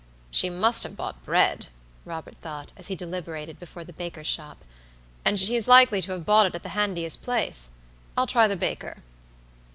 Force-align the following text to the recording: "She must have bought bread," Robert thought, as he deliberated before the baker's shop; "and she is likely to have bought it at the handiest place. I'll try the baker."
"She 0.31 0.49
must 0.49 0.81
have 0.81 0.97
bought 0.97 1.23
bread," 1.23 1.67
Robert 2.05 2.35
thought, 2.41 2.73
as 2.75 2.87
he 2.87 2.95
deliberated 2.95 3.59
before 3.59 3.83
the 3.83 3.93
baker's 3.93 4.25
shop; 4.25 4.65
"and 5.23 5.39
she 5.39 5.55
is 5.55 5.67
likely 5.67 6.01
to 6.01 6.13
have 6.13 6.25
bought 6.25 6.47
it 6.47 6.55
at 6.55 6.63
the 6.63 6.69
handiest 6.69 7.21
place. 7.21 7.69
I'll 8.17 8.25
try 8.25 8.47
the 8.47 8.55
baker." 8.55 9.03